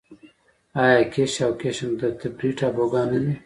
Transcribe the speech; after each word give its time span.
آیا 0.83 1.01
کیش 1.13 1.33
او 1.45 1.51
قشم 1.61 1.91
تفریحي 2.19 2.57
ټاپوګان 2.57 3.07
نه 3.13 3.19
دي؟ 3.25 3.33